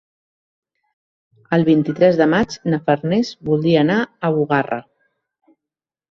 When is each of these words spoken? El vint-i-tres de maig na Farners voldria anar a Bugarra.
El 1.57 1.65
vint-i-tres 1.67 2.17
de 2.21 2.27
maig 2.31 2.55
na 2.73 2.79
Farners 2.87 3.29
voldria 3.49 3.83
anar 3.85 3.99
a 4.01 4.33
Bugarra. 4.39 4.79